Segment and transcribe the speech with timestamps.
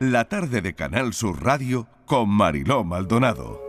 [0.00, 3.60] la tarde de Canal Sur Radio con Mariló Maldonado.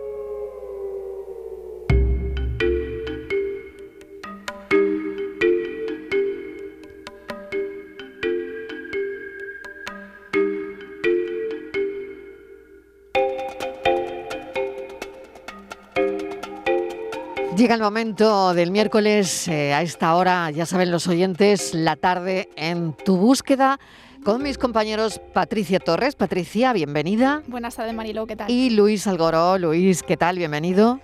[17.57, 22.47] Llega el momento del miércoles, eh, a esta hora, ya saben los oyentes, la tarde
[22.55, 23.79] en tu búsqueda
[24.23, 26.15] con mis compañeros Patricia Torres.
[26.15, 27.43] Patricia, bienvenida.
[27.47, 28.51] Buenas tardes, Mariló, ¿qué tal?
[28.51, 29.57] Y Luis Algoró.
[29.57, 30.37] Luis, ¿qué tal?
[30.37, 30.99] Bienvenido.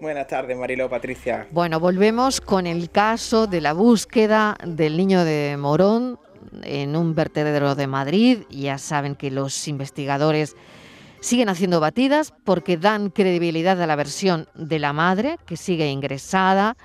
[0.00, 1.46] Buenas tardes, Mariló, Patricia.
[1.50, 6.18] Bueno, volvemos con el caso de la búsqueda del niño de Morón
[6.62, 8.38] en un vertedero de Madrid.
[8.50, 10.56] Ya saben que los investigadores
[11.20, 16.76] siguen haciendo batidas porque dan credibilidad a la versión de la madre que sigue ingresada,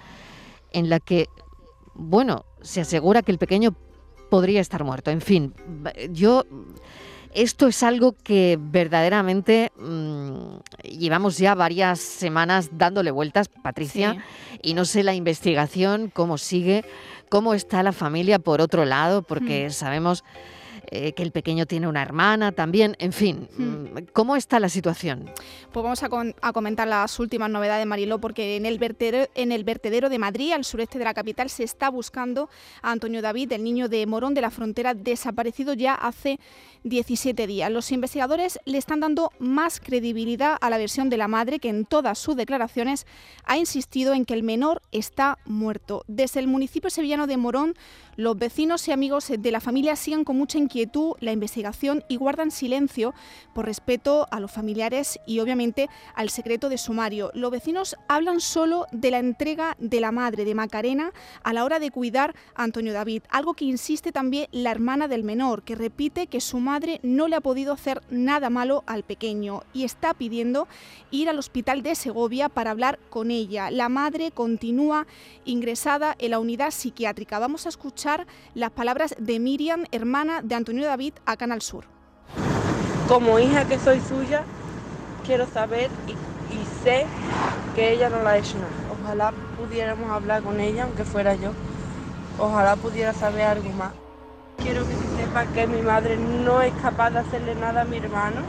[0.73, 1.27] en la que,
[1.93, 3.75] bueno, se asegura que el pequeño
[4.29, 5.11] podría estar muerto.
[5.11, 5.53] En fin,
[6.11, 6.45] yo...
[7.33, 14.23] Esto es algo que verdaderamente mm, llevamos ya varias semanas dándole vueltas, Patricia,
[14.61, 16.85] y no sé la investigación, cómo sigue,
[17.27, 19.71] cómo está la familia por otro lado, porque hmm.
[19.71, 20.23] sabemos
[20.91, 23.63] eh, que el pequeño tiene una hermana también, en fin, hmm.
[23.63, 25.29] mm, ¿cómo está la situación?
[25.71, 30.09] Pues vamos a, comentar las últimas novedades, Mariló, porque en el, vertedero, en el vertedero
[30.09, 32.49] de Madrid, al sureste de la capital, se está buscando
[32.81, 36.39] a Antonio David, el niño de Morón de la Frontera, desaparecido ya hace
[36.83, 37.71] 17 días.
[37.71, 41.85] Los investigadores le están dando más credibilidad a la versión de la madre, que en
[41.85, 43.07] todas sus declaraciones
[43.43, 46.03] ha insistido en que el menor está muerto.
[46.07, 47.73] Desde el municipio sevillano de Morón,
[48.17, 50.74] los vecinos y amigos de la familia siguen con mucha inquietud
[51.21, 53.13] la investigación y guardan silencio
[53.53, 57.31] por respeto a los familiares y obviamente al secreto de sumario.
[57.33, 61.79] Los vecinos hablan solo de la entrega de la madre de Macarena a la hora
[61.79, 66.27] de cuidar a Antonio David, algo que insiste también la hermana del menor, que repite
[66.27, 70.67] que su madre no le ha podido hacer nada malo al pequeño y está pidiendo
[71.09, 73.71] ir al hospital de Segovia para hablar con ella.
[73.71, 75.07] La madre continúa
[75.45, 77.39] ingresada en la unidad psiquiátrica.
[77.39, 81.85] Vamos a escuchar las palabras de Miriam, hermana de Antonio David, a Canal Sur.
[83.07, 84.43] Como hija que soy suya,
[85.25, 86.15] quiero saber y,
[86.83, 87.05] sé
[87.75, 88.69] que ella no la ha hecho nada.
[89.01, 91.51] Ojalá pudiéramos hablar con ella, aunque fuera yo.
[92.39, 93.91] Ojalá pudiera saber algo más.
[94.57, 97.97] Quiero que se sepa que mi madre no es capaz de hacerle nada a mi
[97.97, 98.41] hermano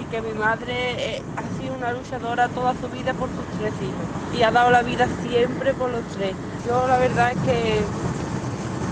[0.00, 3.72] y que mi madre eh, ha sido una luchadora toda su vida por sus tres
[3.80, 6.34] hijos y ha dado la vida siempre por los tres.
[6.66, 7.80] Yo la verdad es que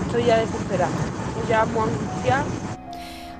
[0.07, 1.20] estoy ya desesperada.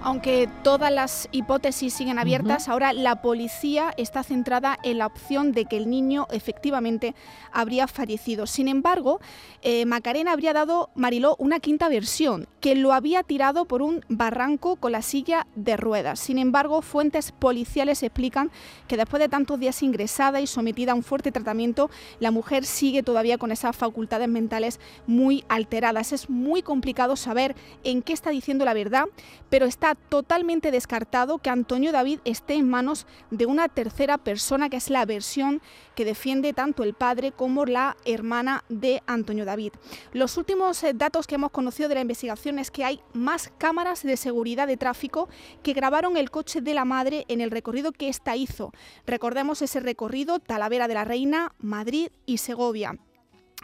[0.03, 5.65] Aunque todas las hipótesis siguen abiertas, ahora la policía está centrada en la opción de
[5.65, 7.13] que el niño efectivamente
[7.51, 8.47] habría fallecido.
[8.47, 9.21] Sin embargo,
[9.61, 14.75] eh, Macarena habría dado, Mariló, una quinta versión, que lo había tirado por un barranco
[14.75, 16.19] con la silla de ruedas.
[16.19, 18.51] Sin embargo, fuentes policiales explican
[18.87, 21.89] que después de tantos días ingresada y sometida a un fuerte tratamiento,
[22.19, 26.13] la mujer sigue todavía con esas facultades mentales muy alteradas.
[26.13, 29.05] Es muy complicado saber en qué está diciendo la verdad,
[29.49, 34.77] pero está totalmente descartado que Antonio David esté en manos de una tercera persona, que
[34.77, 35.61] es la versión
[35.95, 39.73] que defiende tanto el padre como la hermana de Antonio David.
[40.13, 44.03] Los últimos eh, datos que hemos conocido de la investigación es que hay más cámaras
[44.03, 45.29] de seguridad de tráfico
[45.63, 48.71] que grabaron el coche de la madre en el recorrido que ésta hizo.
[49.05, 52.97] Recordemos ese recorrido Talavera de la Reina, Madrid y Segovia.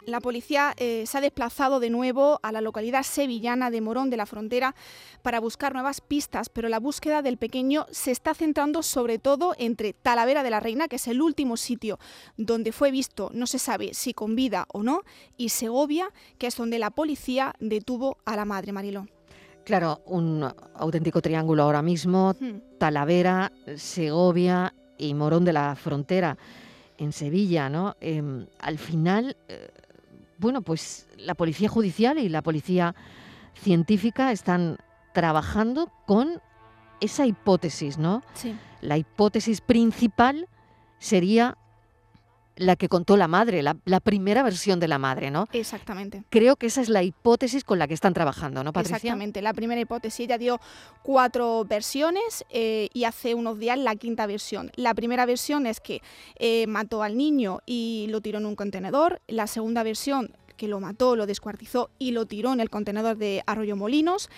[0.08, 4.16] La policía eh, se ha desplazado de nuevo a la localidad sevillana de Morón de
[4.16, 4.74] la Frontera
[5.20, 9.92] para buscar nuevas pistas, pero la búsqueda del pequeño se está centrando sobre todo entre
[9.92, 11.98] Talavera de la Reina, que es el último sitio
[12.38, 15.02] donde fue visto, no se sabe si con vida o no,
[15.36, 19.06] y Segovia, que es donde la policía detuvo a la madre Mariló.
[19.66, 20.42] Claro, un
[20.76, 22.78] auténtico triángulo ahora mismo, hmm.
[22.78, 26.38] Talavera, Segovia y Morón de la Frontera
[26.96, 27.94] en Sevilla, ¿no?
[28.00, 29.36] Em, al final...
[29.48, 29.68] Eh,
[30.38, 32.94] bueno, pues la policía judicial y la policía
[33.54, 34.78] científica están
[35.12, 36.40] trabajando con
[37.00, 38.22] esa hipótesis, ¿no?
[38.34, 38.56] Sí.
[38.80, 40.48] La hipótesis principal
[40.98, 41.58] sería
[42.58, 45.48] la que contó la madre, la, primera versión de la madre, ¿no?
[45.52, 46.24] Exactamente.
[46.30, 48.96] Creo que esa es la hipótesis con la que están trabajando, ¿no, Patricia?
[48.96, 50.20] Exactamente, la primera hipótesis.
[50.20, 50.60] Ella dio
[51.02, 54.70] cuatro versiones eh, y hace unos días la quinta versión.
[54.76, 56.02] La primera versión es que
[56.38, 59.20] eh, mató al niño y lo tiró en un contenedor.
[59.28, 63.42] La segunda versión que lo mató, lo descuartizó y lo tiró en el contenedor de
[63.46, 64.28] Arroyo Molinos.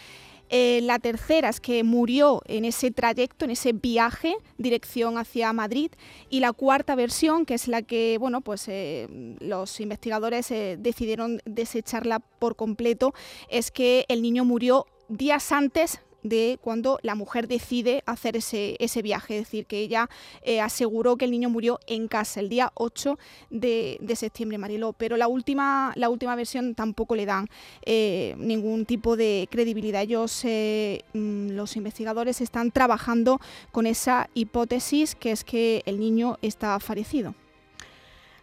[0.50, 5.92] Eh, la tercera es que murió en ese trayecto, en ese viaje, dirección hacia Madrid.
[6.28, 9.06] Y la cuarta versión, que es la que bueno, pues, eh,
[9.40, 13.14] los investigadores eh, decidieron desecharla por completo,
[13.48, 19.02] es que el niño murió días antes de cuando la mujer decide hacer ese, ese
[19.02, 20.08] viaje, es decir, que ella
[20.42, 23.18] eh, aseguró que el niño murió en casa el día 8
[23.50, 27.48] de, septiembre, Mariló, pero la última, la última versión tampoco le dan
[27.86, 30.02] eh, ningún tipo de credibilidad.
[30.02, 33.40] Ellos, eh, mm, los investigadores, están trabajando
[33.72, 37.34] con esa hipótesis que es que el niño está fallecido.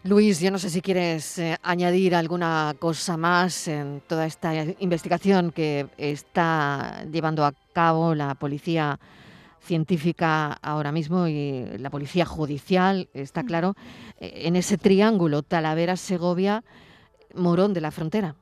[0.07, 5.51] Luis, yo no sé si quieres eh, añadir alguna cosa más en toda esta investigación
[5.51, 9.01] que está llevando a cabo la policía
[9.59, 13.48] científica ahora mismo y la policía judicial, está mm.
[13.48, 13.75] claro,
[14.21, 18.33] eh, en ese triángulo Talavera-Segovia-Morón de la Frontera.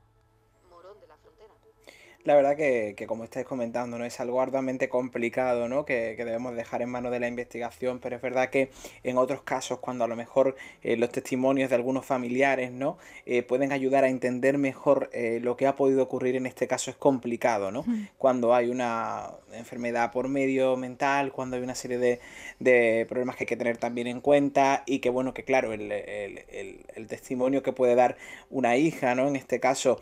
[2.25, 4.03] La verdad que, como estáis comentando, ¿no?
[4.03, 5.85] Es algo arduamente complicado, ¿no?
[5.85, 8.71] Que, debemos dejar en manos de la investigación, pero es verdad que
[9.03, 12.97] en otros casos, cuando a lo mejor eh, los testimonios de algunos familiares, ¿no?
[13.27, 16.89] Eh, pueden ayudar a entender mejor eh, lo que ha podido ocurrir en este caso
[16.89, 17.85] es complicado, ¿no?
[18.17, 22.19] Cuando hay una enfermedad por medio mental, cuando hay una serie
[22.59, 27.05] de, problemas que hay que tener también en cuenta y que, bueno, que claro, el,
[27.07, 28.17] testimonio que puede dar
[28.49, 29.27] una hija, ¿no?
[29.27, 30.01] En este caso,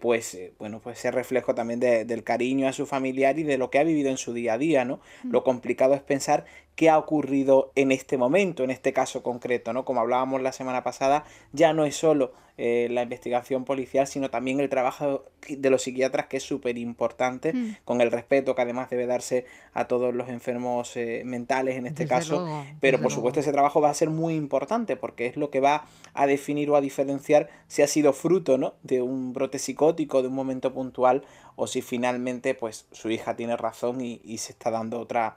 [0.00, 3.78] pues, bueno, pues se reflejo también del cariño a su familiar y de lo que
[3.78, 5.00] ha vivido en su día a día, ¿no?
[5.24, 5.30] Mm.
[5.30, 9.84] Lo complicado es pensar qué ha ocurrido en este momento, en este caso concreto, ¿no?
[9.84, 14.60] Como hablábamos la semana pasada, ya no es solo eh, la investigación policial, sino también
[14.60, 17.76] el trabajo de los psiquiatras, que es súper importante, mm.
[17.86, 22.06] con el respeto que además debe darse a todos los enfermos eh, mentales en este
[22.06, 22.46] caso.
[22.78, 25.86] Pero por supuesto ese trabajo va a ser muy importante, porque es lo que va
[26.12, 28.74] a definir o a diferenciar si ha sido fruto, ¿no?
[28.82, 31.24] De un brote psicótico, de un momento puntual,
[31.56, 35.34] o si finalmente pues su hija tiene razón y, y se está dando otra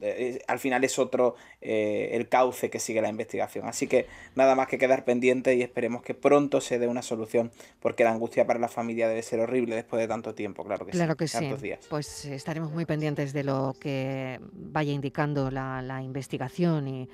[0.00, 3.66] eh, al final es otro eh, el cauce que sigue la investigación.
[3.66, 7.50] Así que nada más que quedar pendiente y esperemos que pronto se dé una solución,
[7.80, 10.92] porque la angustia para la familia debe ser horrible después de tanto tiempo, claro que
[10.92, 11.18] claro sí.
[11.18, 11.88] Que sí.
[11.88, 17.08] Pues estaremos muy pendientes de lo que vaya indicando la, la investigación y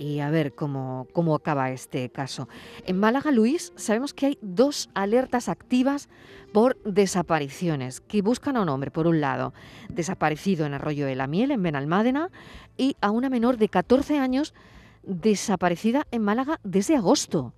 [0.00, 2.48] y a ver cómo, cómo acaba este caso.
[2.86, 6.08] En Málaga, Luis, sabemos que hay dos alertas activas
[6.54, 9.52] por desapariciones que buscan a un hombre, por un lado,
[9.90, 12.30] desaparecido en Arroyo de la Miel, en Benalmádena,
[12.78, 14.54] y a una menor de 14 años
[15.02, 17.52] desaparecida en Málaga desde agosto.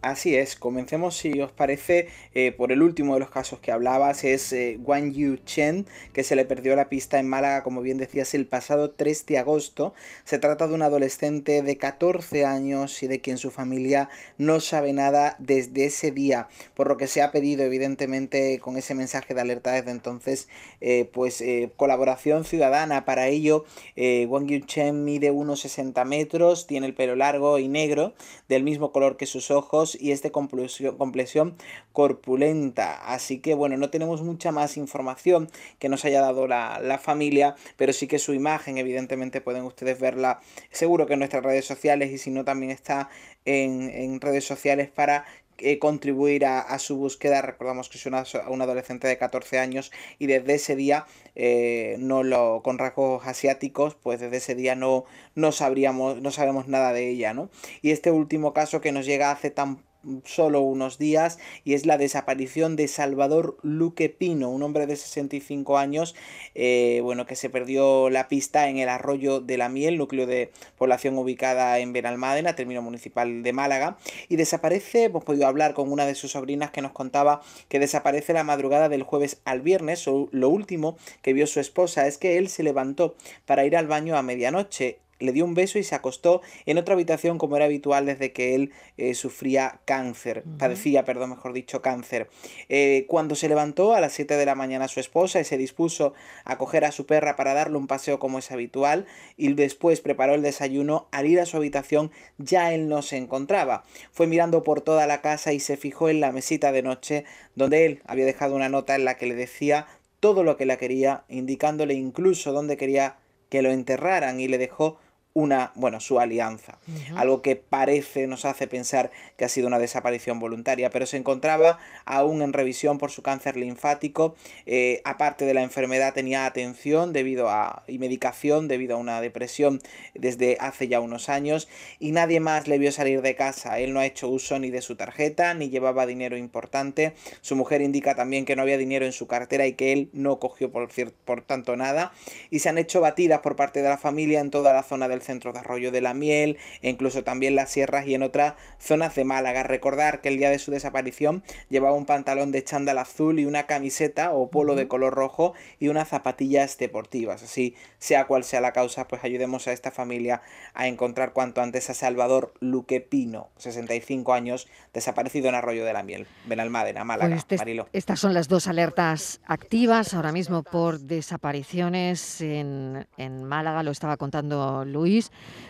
[0.00, 4.22] Así es, comencemos si os parece eh, por el último de los casos que hablabas,
[4.22, 7.98] es eh, Wang Yu Chen, que se le perdió la pista en Málaga, como bien
[7.98, 9.94] decías, el pasado 3 de agosto.
[10.22, 14.92] Se trata de un adolescente de 14 años y de quien su familia no sabe
[14.92, 19.40] nada desde ese día, por lo que se ha pedido evidentemente con ese mensaje de
[19.40, 20.48] alerta desde entonces,
[20.80, 21.42] eh, pues
[21.74, 23.04] colaboración ciudadana.
[23.04, 23.64] Para ello,
[23.96, 28.14] Wang Yu Chen mide unos 60 metros, tiene el pelo largo y negro,
[28.48, 31.56] del mismo color que sus ojos, y es de complexión
[31.92, 32.96] corpulenta.
[33.12, 35.48] Así que bueno, no tenemos mucha más información
[35.78, 40.40] que nos haya dado la, familia, pero sí que su imagen, evidentemente pueden ustedes verla
[40.70, 43.08] seguro que en nuestras redes sociales y si no también está
[43.44, 45.24] en, en redes sociales para
[45.58, 47.42] eh, contribuir a, su búsqueda.
[47.42, 52.22] Recordamos que es una, un adolescente de 14 años y desde ese día, eh, no
[52.22, 57.08] lo, con rasgos asiáticos, pues desde ese día no, no sabríamos, no sabemos nada de
[57.08, 57.50] ella, ¿no?
[57.82, 59.87] Y este último caso que nos llega hace tan
[60.24, 65.78] solo unos días y es la desaparición de Salvador Luque Pino, un hombre de 65
[65.78, 66.14] años,
[66.54, 70.50] eh, bueno, que se perdió la pista en el arroyo de la Miel, núcleo de
[70.76, 76.06] población ubicada en Benalmádena, término municipal de Málaga, y desaparece, hemos podido hablar con una
[76.06, 80.48] de sus sobrinas que nos contaba que desaparece la madrugada del jueves al viernes, lo
[80.48, 83.14] último que vio su esposa es que él se levantó
[83.46, 86.94] para ir al baño a medianoche le dio un beso y se acostó en otra
[86.94, 92.28] habitación como era habitual desde que él eh, sufría cáncer, padecía, perdón, mejor dicho, cáncer.
[92.68, 96.14] Eh, cuando se levantó a las 7 de la mañana su esposa y se dispuso
[96.44, 99.06] a coger a su perra para darle un paseo como es habitual
[99.36, 103.84] y después preparó el desayuno, al ir a su habitación ya él no se encontraba.
[104.12, 107.86] Fue mirando por toda la casa y se fijó en la mesita de noche donde
[107.86, 109.86] él había dejado una nota en la que le decía
[110.20, 113.16] todo lo que la quería, indicándole incluso dónde quería
[113.48, 114.98] que lo enterraran y le dejó
[115.38, 116.78] una, bueno, su alianza.
[117.14, 121.78] Algo que parece, nos hace pensar que ha sido una desaparición voluntaria, pero se encontraba
[122.06, 124.34] aún en revisión por su cáncer linfático.
[124.66, 129.80] Eh, aparte de la enfermedad, tenía atención debido a, y medicación debido a una depresión
[130.14, 131.68] desde hace ya unos años
[132.00, 133.78] y nadie más le vio salir de casa.
[133.78, 137.14] Él no ha hecho uso ni de su tarjeta ni llevaba dinero importante.
[137.42, 140.40] Su mujer indica también que no había dinero en su cartera y que él no
[140.40, 140.88] cogió por,
[141.24, 142.10] por tanto nada.
[142.50, 145.22] Y se han hecho batidas por parte de la familia en toda la zona del
[145.28, 149.14] centros de Arroyo de la Miel, e incluso también las sierras y en otras zonas
[149.14, 149.62] de Málaga.
[149.62, 153.66] Recordar que el día de su desaparición llevaba un pantalón de chándal azul y una
[153.66, 157.42] camiseta o polo de color rojo y unas zapatillas deportivas.
[157.42, 160.40] Así, sea cual sea la causa, pues ayudemos a esta familia
[160.74, 166.02] a encontrar cuanto antes a Salvador Luque Pino, 65 años, desaparecido en Arroyo de la
[166.02, 167.88] Miel, Benalmádena, Málaga, pues este Marilo.
[167.92, 174.16] Estas son las dos alertas activas ahora mismo por desapariciones en, en Málaga, lo estaba
[174.16, 175.07] contando Luis,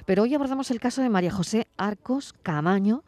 [0.05, 3.05] pero hoy abordamos el caso de María José Arcos Camaño.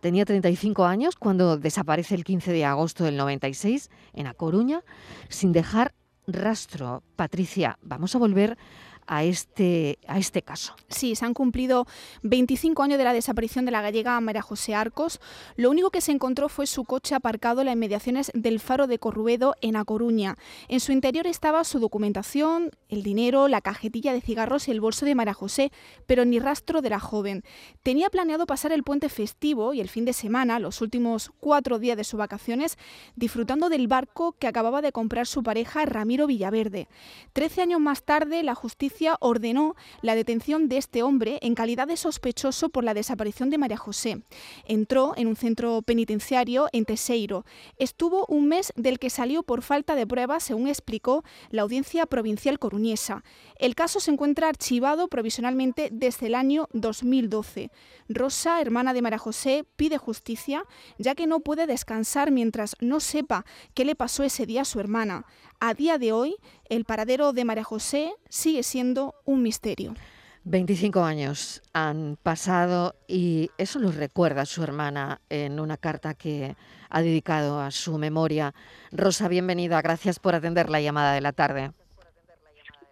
[0.00, 4.82] Tenía 35 años cuando desaparece el 15 de agosto del 96 en A Coruña
[5.28, 5.94] sin dejar
[6.26, 7.02] rastro.
[7.16, 8.58] Patricia, vamos a volver
[9.06, 10.74] a este, a este caso.
[10.88, 11.86] Sí, se han cumplido
[12.22, 15.20] 25 años de la desaparición de la gallega María José Arcos.
[15.56, 18.98] Lo único que se encontró fue su coche aparcado en las inmediaciones del faro de
[18.98, 20.36] Corruedo en A Coruña.
[20.68, 25.04] En su interior estaba su documentación, el dinero, la cajetilla de cigarros y el bolso
[25.04, 25.72] de María José,
[26.06, 27.42] pero ni rastro de la joven.
[27.82, 31.96] Tenía planeado pasar el puente festivo y el fin de semana, los últimos cuatro días
[31.96, 32.78] de sus vacaciones,
[33.16, 36.88] disfrutando del barco que acababa de comprar su pareja Ramiro Villaverde.
[37.32, 41.96] Trece años más tarde, la justicia ordenó la detención de este hombre en calidad de
[41.96, 44.22] sospechoso por la desaparición de María José.
[44.64, 47.44] Entró en un centro penitenciario en Teseiro.
[47.78, 52.58] Estuvo un mes del que salió por falta de pruebas, según explicó la Audiencia Provincial
[52.58, 53.24] Coruñesa.
[53.56, 57.70] El caso se encuentra archivado provisionalmente desde el año 2012.
[58.08, 60.64] Rosa, hermana de María José, pide justicia,
[60.98, 63.44] ya que no puede descansar mientras no sepa
[63.74, 65.24] qué le pasó ese día a su hermana.
[65.64, 66.34] A día de hoy,
[66.68, 69.94] el paradero de María José sigue siendo un misterio.
[70.42, 76.56] 25 años han pasado y eso lo recuerda su hermana en una carta que
[76.90, 78.54] ha dedicado a su memoria.
[78.90, 79.80] Rosa, bienvenida.
[79.82, 81.70] Gracias por atender la llamada de la tarde.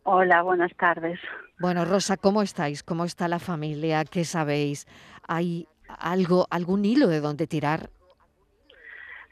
[0.05, 1.19] Hola, buenas tardes.
[1.59, 2.85] Bueno, Rosa, ¿cómo estáis?
[2.85, 4.05] ¿Cómo está la familia?
[4.05, 4.87] ¿Qué sabéis?
[5.27, 7.91] ¿Hay algo, algún hilo de donde tirar?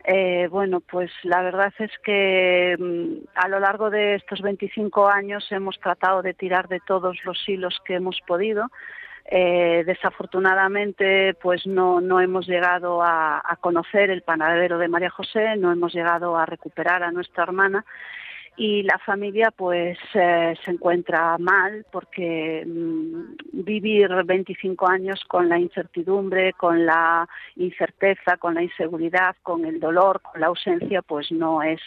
[0.05, 5.47] Eh, bueno, pues la verdad es que mm, a lo largo de estos 25 años
[5.51, 8.67] hemos tratado de tirar de todos los hilos que hemos podido.
[9.31, 15.55] Eh, desafortunadamente, pues no, no hemos llegado a, a, conocer el panadero de María José,
[15.57, 17.85] no hemos llegado a recuperar a nuestra hermana
[18.59, 25.59] y la familia pues eh, se encuentra mal porque mmm, vivir 25 años con la
[25.61, 31.63] incertidumbre, con la incerteza, con la inseguridad, con el dolor, con la ausencia, pues no
[31.63, 31.81] es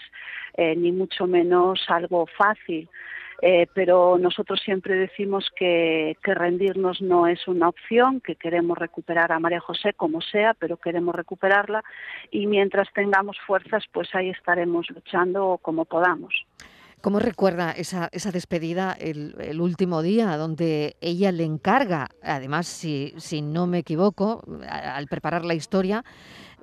[0.56, 2.88] eh, ni mucho menos algo fácil.
[3.42, 9.32] Eh, pero nosotros siempre decimos que, que, rendirnos no es una opción, que queremos recuperar
[9.32, 11.84] a María José como sea, pero queremos recuperarla
[12.30, 16.46] y mientras tengamos fuerzas, pues ahí estaremos luchando como podamos.
[17.02, 23.16] ¿Cómo recuerda esa, esa despedida el, el, último día, donde ella le encarga, además, si,
[23.18, 26.04] si no me equivoco, al preparar la historia,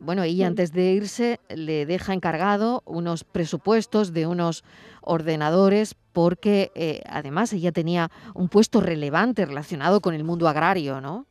[0.00, 4.64] bueno, ella antes de irse le deja encargado unos presupuestos de unos
[5.00, 11.26] ordenadores porque eh, además ella tenía un puesto relevante relacionado con el mundo agrario, ¿no?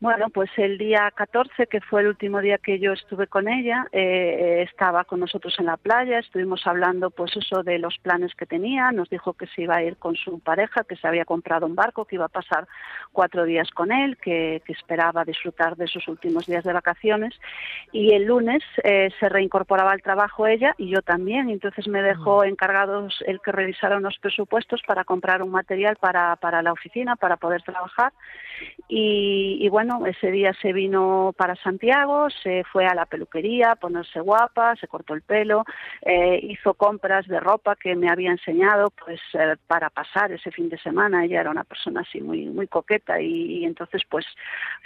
[0.00, 3.86] Bueno, pues el día 14, que fue el último día que yo estuve con ella,
[3.92, 8.44] eh, estaba con nosotros en la playa, estuvimos hablando pues eso de los planes que
[8.44, 11.64] tenía, nos dijo que se iba a ir con su pareja, que se había comprado
[11.64, 12.66] un barco, que iba a pasar
[13.12, 17.32] cuatro días con él, que, que esperaba disfrutar de sus últimos días de vacaciones.
[17.92, 22.44] Y el lunes eh, se reincorporaba al trabajo ella y yo también, entonces me dejó
[22.44, 27.36] encargados el que revisara unos presupuestos para comprar un material para, para la oficina, para
[27.36, 28.12] poder trabajar.
[28.88, 33.76] Y, y bueno, ese día se vino para Santiago, se fue a la peluquería a
[33.76, 35.64] ponerse guapa, se cortó el pelo,
[36.02, 40.68] eh, hizo compras de ropa que me había enseñado pues eh, para pasar ese fin
[40.68, 41.24] de semana.
[41.24, 44.26] Ella era una persona así muy muy coqueta y, y, entonces pues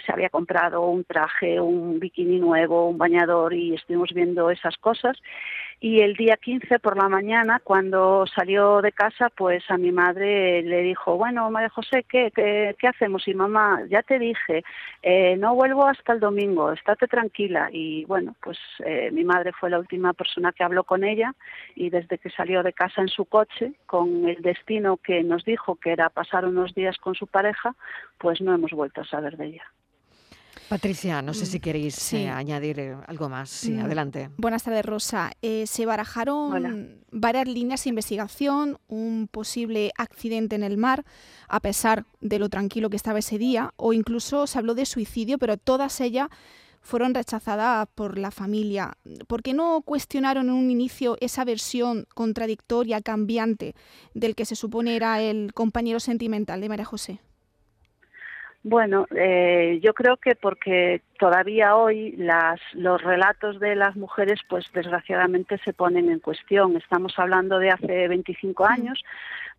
[0.05, 5.17] se había comprado un traje, un bikini nuevo, un bañador y estuvimos viendo esas cosas
[5.81, 10.61] y el día 15 por la mañana, cuando salió de casa, pues a mi madre
[10.61, 13.25] le dijo, bueno, María José, ¿qué, qué, qué hacemos?
[13.29, 14.63] Y mamá, ya te dije,
[15.01, 17.69] eh, no vuelvo hasta el domingo, estate tranquila.
[17.71, 21.33] Y bueno, pues eh, mi madre fue la última persona que habló con ella
[21.75, 25.75] y desde que salió de casa en su coche, con el destino que nos dijo
[25.75, 27.75] que era pasar unos días con su pareja,
[28.17, 29.63] pues no hemos vuelto a saber de ella.
[30.69, 32.17] Patricia, no sé si queréis sí.
[32.17, 33.49] eh, añadir eh, algo más.
[33.49, 33.79] Sí, mm.
[33.85, 34.29] adelante.
[34.37, 35.31] Buenas tardes, Rosa.
[35.41, 36.75] Eh, se barajaron Hola.
[37.11, 41.05] varias líneas de investigación, un posible accidente en el mar,
[41.47, 45.39] a pesar de lo tranquilo que estaba ese día, o incluso se habló de suicidio,
[45.39, 46.29] pero todas ellas
[46.81, 48.97] fueron rechazadas por la familia.
[49.27, 53.73] ¿Por qué no cuestionaron en un inicio esa versión contradictoria, cambiante,
[54.13, 57.21] del que se supone era el compañero sentimental de María José?
[58.63, 64.65] Bueno, eh, yo creo que porque todavía hoy las, los relatos de las mujeres, pues
[64.73, 66.75] desgraciadamente se ponen en cuestión.
[66.75, 69.01] Estamos hablando de hace 25 años.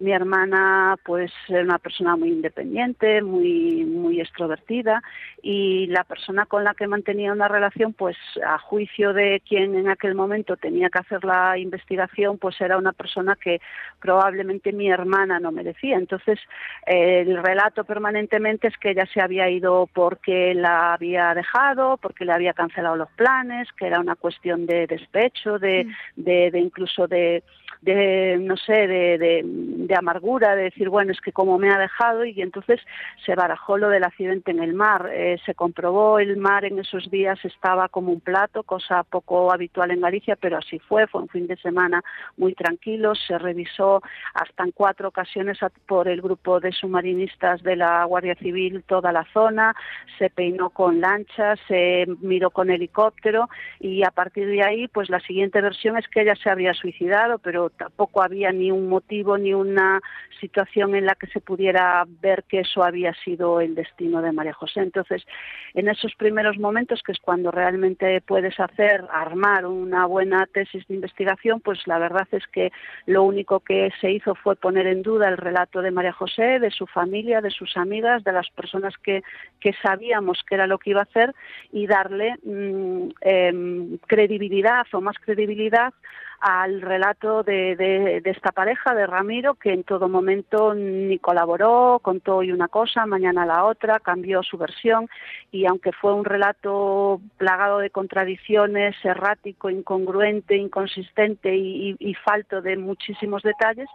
[0.01, 5.03] Mi hermana, pues, era una persona muy independiente, muy, muy extrovertida,
[5.43, 9.91] y la persona con la que mantenía una relación, pues, a juicio de quien en
[9.91, 13.61] aquel momento tenía que hacer la investigación, pues era una persona que
[14.01, 15.99] probablemente mi hermana no merecía.
[15.99, 16.39] Entonces,
[16.87, 22.25] eh, el relato permanentemente es que ella se había ido porque la había dejado, porque
[22.25, 27.07] le había cancelado los planes, que era una cuestión de despecho, de, de, de incluso
[27.07, 27.43] de
[27.81, 32.25] de no sé, de, de, amargura, de decir, bueno, es que como me ha dejado,
[32.25, 32.81] y entonces
[33.25, 35.11] se barajó lo del accidente en el mar.
[35.13, 39.91] Eh, se comprobó el mar en esos días estaba como un plato, cosa poco habitual
[39.91, 42.03] en Galicia, pero así fue, fue un fin de semana
[42.37, 44.03] muy tranquilo, se revisó
[44.35, 49.27] hasta en cuatro ocasiones por el grupo de submarinistas de la Guardia Civil toda la
[49.33, 49.75] zona,
[50.19, 55.21] se peinó con lanchas, se miró con helicóptero y a partir de ahí, pues la
[55.21, 59.55] siguiente versión es que ella se había suicidado, pero tampoco había ni un motivo ni
[59.81, 60.01] una
[60.41, 64.55] situación en la que se pudiera ver que eso había sido el destino de María
[64.55, 64.81] José.
[64.81, 65.27] Entonces,
[65.75, 70.95] en esos primeros momentos, que es cuando realmente puedes hacer, armar una buena tesis de
[70.95, 72.73] investigación, pues la verdad es que
[73.07, 76.71] lo único que se hizo fue poner en duda el relato de María José, de
[76.71, 79.23] su familia, de sus amigas, de las personas que,
[79.61, 81.35] que sabíamos que era lo que iba a hacer
[81.71, 85.93] y darle mm, em, credibilidad o más credibilidad
[86.41, 92.37] al relato de, de, esta pareja, de Ramiro, que en todo momento ni colaboró, contó
[92.39, 95.09] hoy una cosa, mañana la otra, cambió su versión
[95.53, 102.63] y aunque fue un relato plagado de contradicciones, errático, incongruente, inconsistente y, y, y falto
[102.63, 103.89] de muchísimos detalles,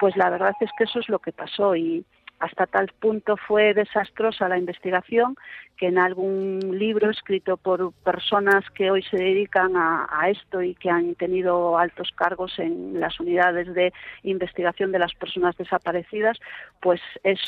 [0.00, 2.04] pues la verdad es que eso es lo que pasó y,
[2.44, 5.34] hasta tal punto fue desastrosa la investigación
[5.78, 10.74] que en algún libro escrito por personas que hoy se dedican a, a, esto y
[10.74, 16.38] que han tenido altos cargos en las unidades de investigación de las personas desaparecidas,
[16.80, 17.40] pues es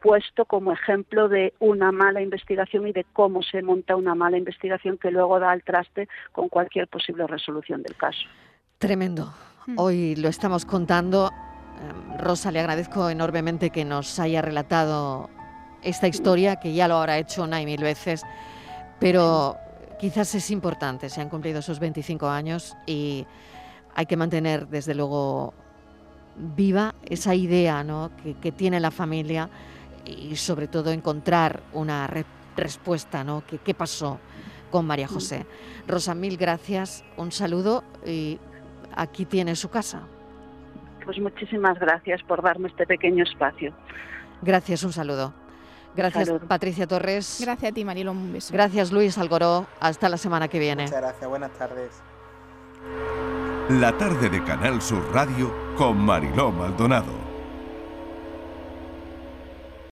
[0.00, 4.98] puesto como ejemplo de una mala investigación y de cómo se monta una mala investigación
[4.98, 8.22] que luego da al traste con cualquier posible resolución del caso.
[8.78, 9.34] Tremendo.
[9.66, 9.78] Hmm.
[9.78, 11.30] Hoy lo estamos contando
[12.18, 15.30] Rosa, le agradezco enormemente que nos haya relatado
[15.82, 18.22] esta historia, que ya lo habrá hecho una y mil veces,
[18.98, 19.56] pero
[19.98, 23.26] quizás es importante, se han cumplido esos 25 años y
[23.94, 25.54] hay que mantener, desde luego,
[26.36, 28.10] viva esa idea ¿no?
[28.40, 29.48] que, tiene la familia
[30.04, 32.24] y sobre todo encontrar una re
[32.56, 33.42] respuesta, ¿no?
[33.44, 34.20] ¿Qué, ¿Qué pasó
[34.70, 35.44] con María José?
[35.88, 38.38] Rosa, mil gracias, un saludo y
[38.94, 40.02] aquí tiene su casa.
[41.04, 43.72] Pues muchísimas gracias por darme este pequeño espacio.
[44.42, 45.34] Gracias, un saludo.
[45.96, 46.42] Gracias, Salud.
[46.46, 47.38] Patricia Torres.
[47.40, 48.12] Gracias a ti, Marilo.
[48.12, 48.52] Un beso.
[48.52, 49.66] Gracias, Luis Algoró.
[49.80, 50.84] Hasta la semana que viene.
[50.84, 51.28] Muchas gracias.
[51.28, 52.02] Buenas tardes.
[53.68, 57.23] La tarde de Canal Sur Radio con Mariló Maldonado.